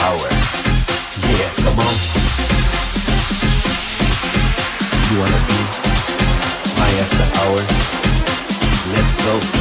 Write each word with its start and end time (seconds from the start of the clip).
hour. 0.00 0.28
Yeah, 1.28 1.50
come 1.62 1.78
on. 1.78 1.94
You 5.08 5.16
wanna 5.20 5.40
be 5.48 5.60
my 6.78 6.90
after 7.02 7.26
hour? 7.40 7.60
Let's 8.94 9.14
go. 9.24 9.59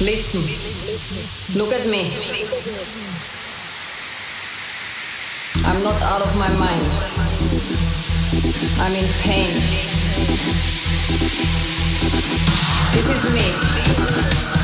Listen. 0.00 0.42
Look 1.58 1.72
at 1.72 1.88
me. 1.88 2.12
I'm 5.66 5.82
not 5.82 6.00
out 6.02 6.22
of 6.22 6.36
my 6.36 6.48
mind. 6.56 6.86
I'm 8.78 8.94
in 8.94 9.08
pain. 9.22 9.50
This 12.94 13.10
is 13.10 13.34
me. 13.34 14.57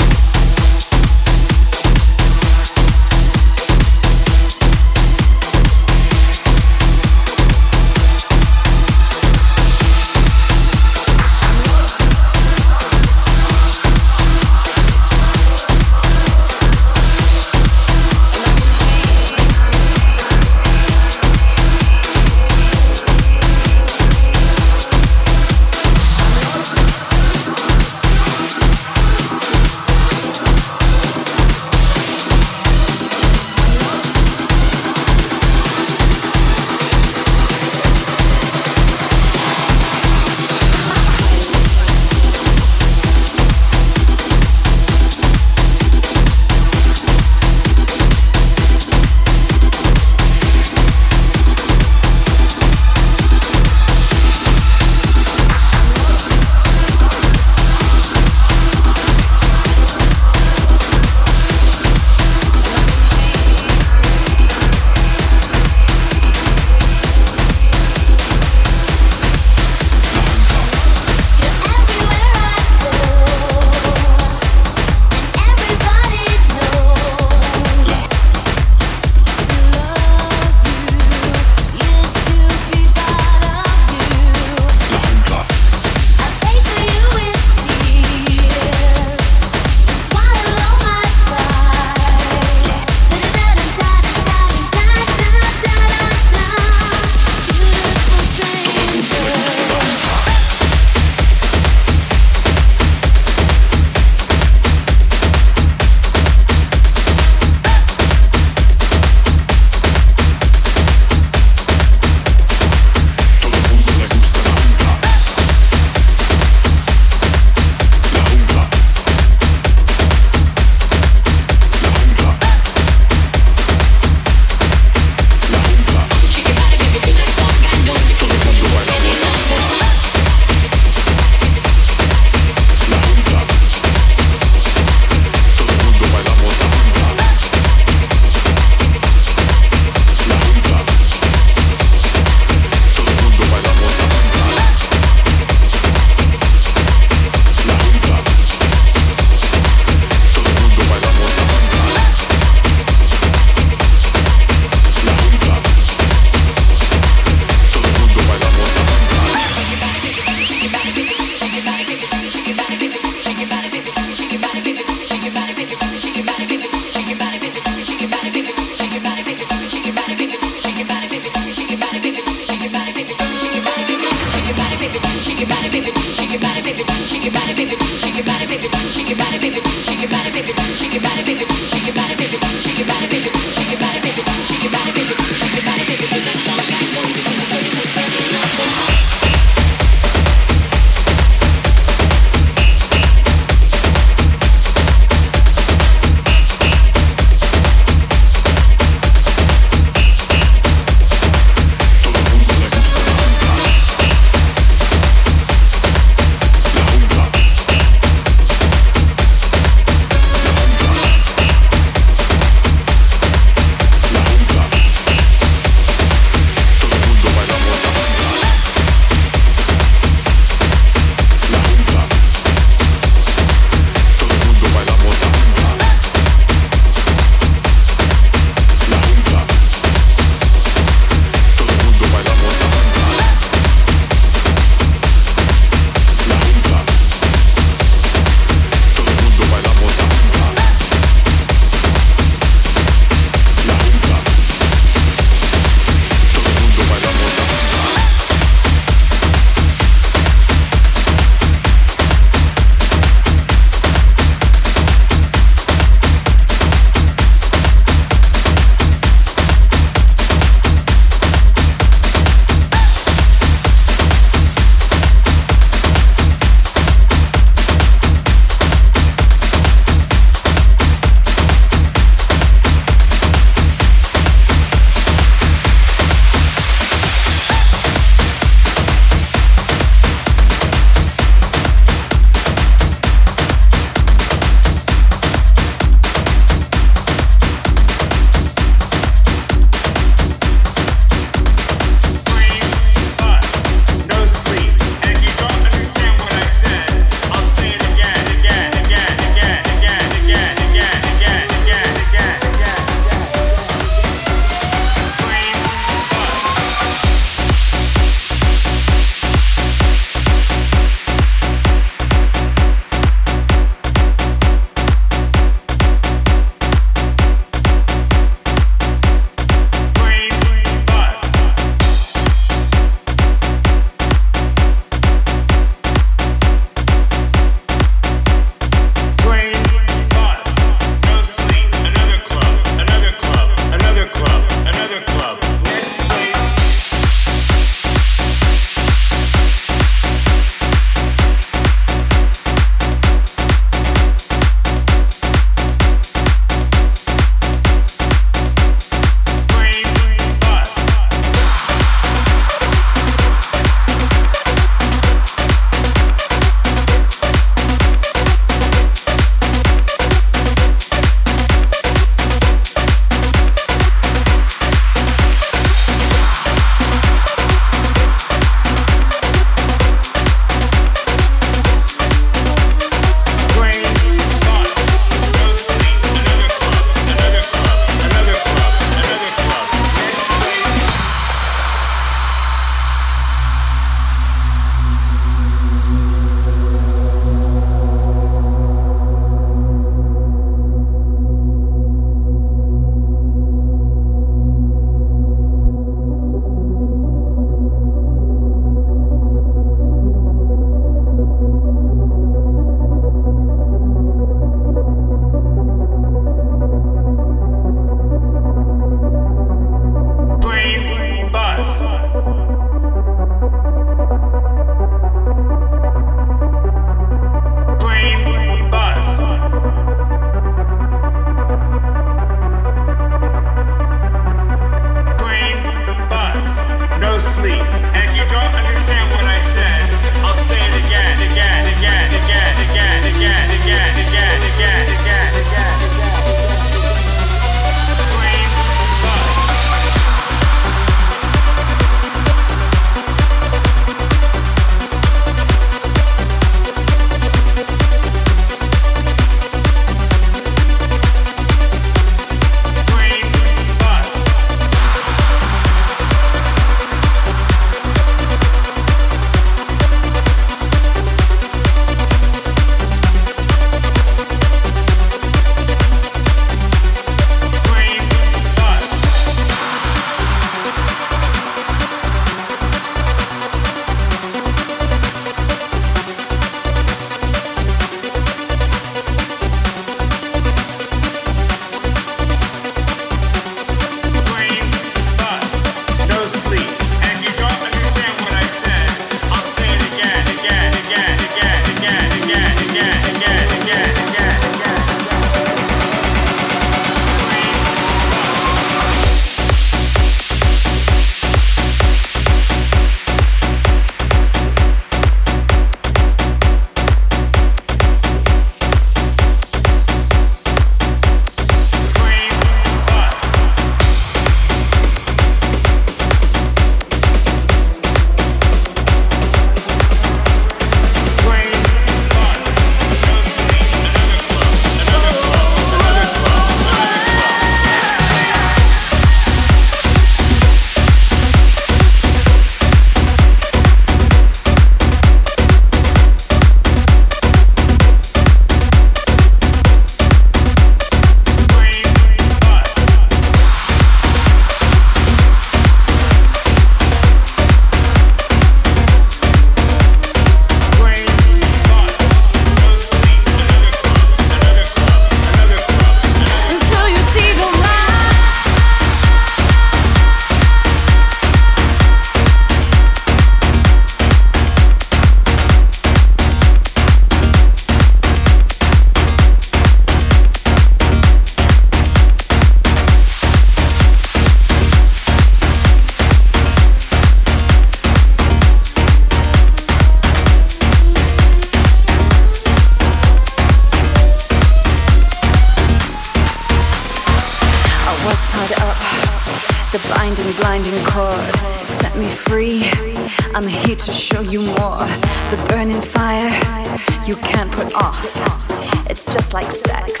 It's 598.96 599.12
just 599.12 599.34
like 599.34 599.52
sex. 599.52 600.00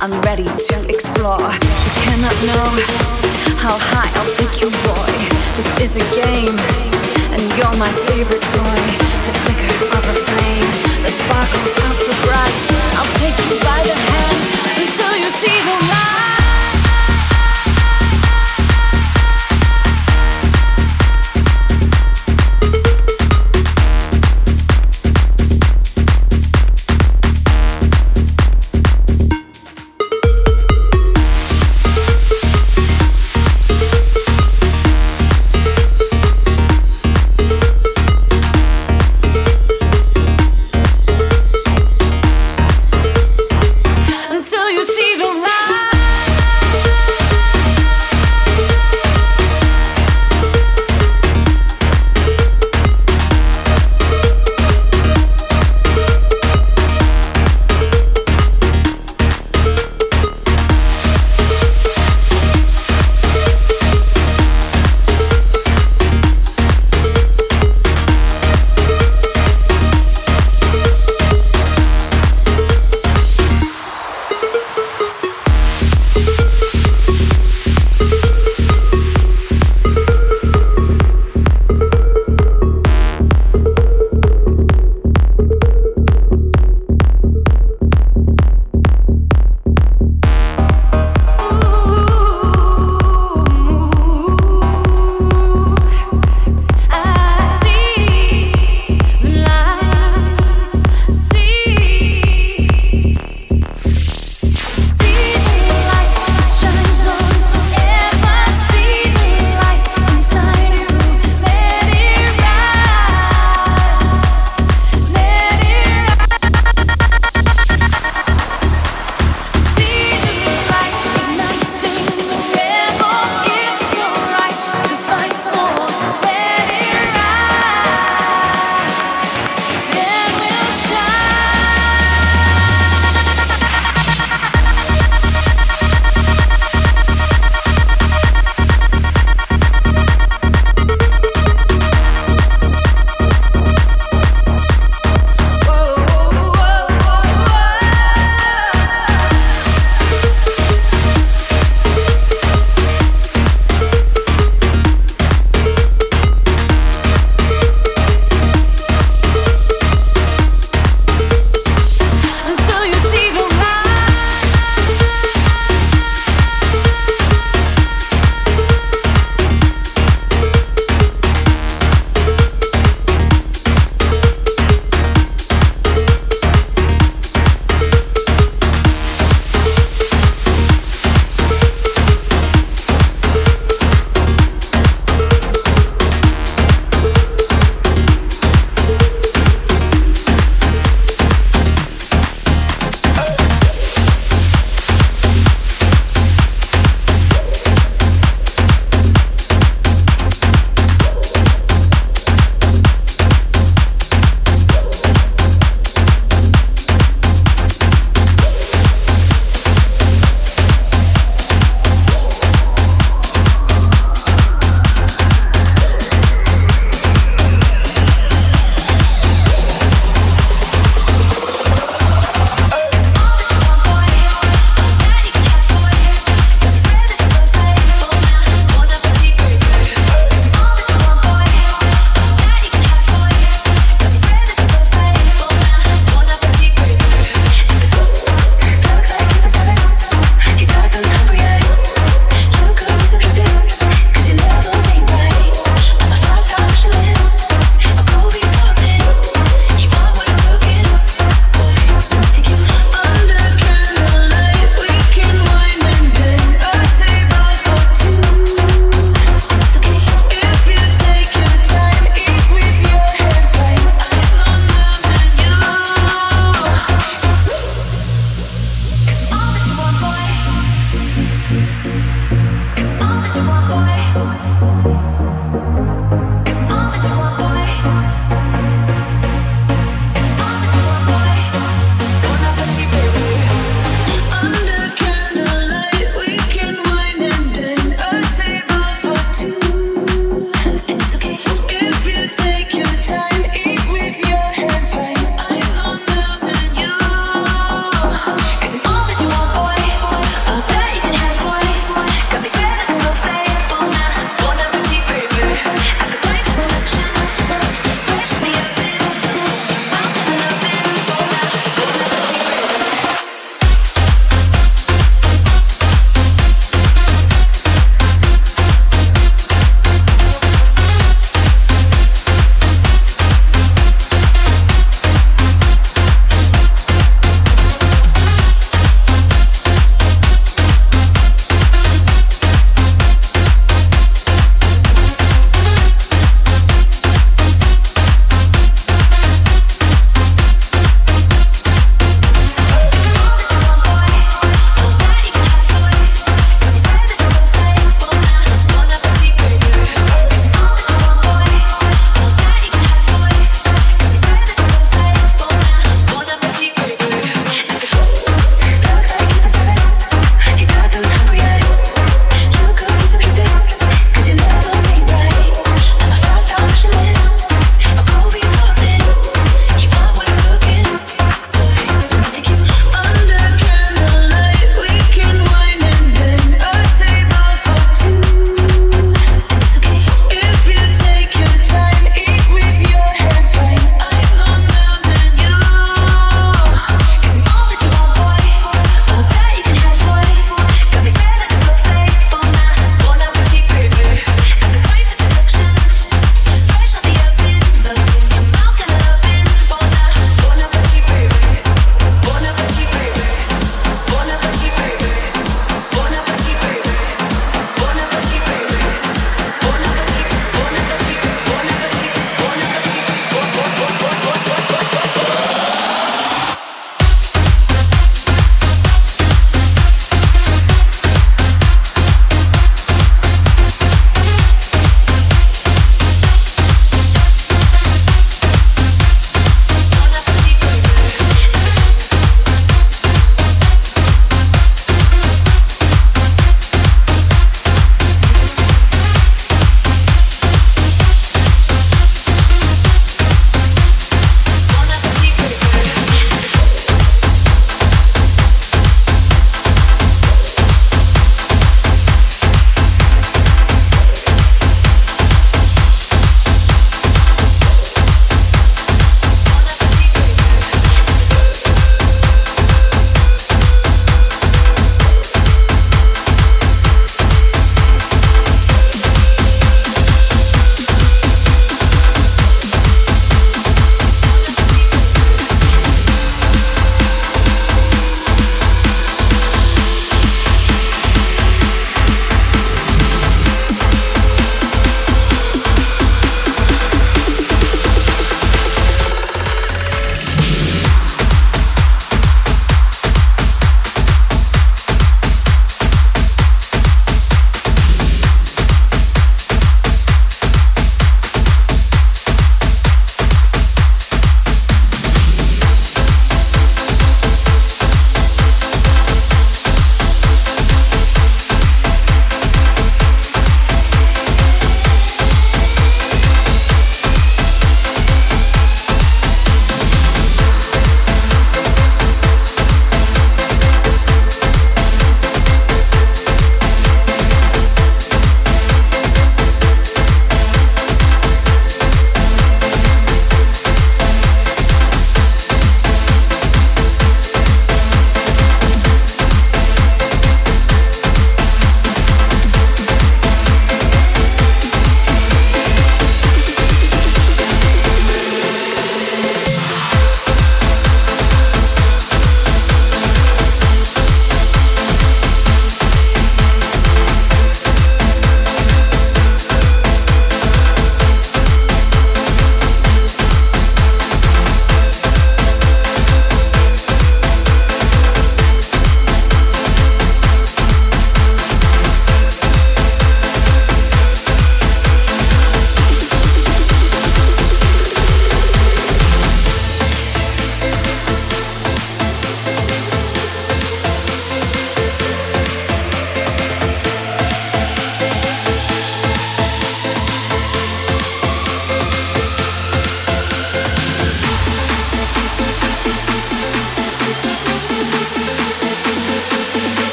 I'm 0.00 0.10
ready 0.22 0.48
to 0.48 0.76
explore. 0.88 1.36
You 1.36 1.92
cannot 2.08 2.32
know 2.48 2.68
how 3.60 3.76
high 3.76 4.08
I'll 4.16 4.32
take 4.40 4.56
you, 4.56 4.70
boy. 4.88 5.12
This 5.52 5.68
is 5.84 5.96
a 6.00 6.06
game, 6.16 6.56
and 7.36 7.42
you're 7.60 7.76
my 7.76 7.92
favorite 8.08 8.40
toy. 8.40 8.80
The 9.20 9.32
flicker 9.44 9.76
of 9.92 10.04
a 10.08 10.16
flame 10.16 10.72
that 11.04 11.12
sparkles 11.12 11.76
out 11.84 11.96
so 12.08 12.12
bright. 12.24 12.56
I'll 12.96 13.12
take 13.20 13.36
you 13.36 13.60
by 13.60 13.84
the 13.84 13.96
hand 14.08 14.40
until 14.80 15.12
you 15.20 15.28
see 15.36 15.58
the 15.68 15.76
light. 15.92 16.25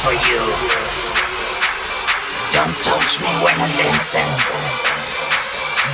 for 0.00 0.12
you. 0.12 0.40
Don't 2.56 2.74
touch 2.88 3.20
me 3.20 3.28
when 3.44 3.54
I'm 3.60 3.72
dancing. 3.76 4.32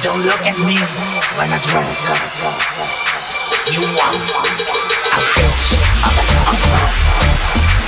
Don't 0.00 0.22
look 0.22 0.42
at 0.46 0.57
me 0.62 0.78
when 1.34 1.50
I 1.50 1.59
drink. 1.66 1.98
You 3.74 3.82
want 3.98 4.14
a 4.14 5.20
bitch 5.34 5.74
of 6.07 6.14
a 6.14 7.86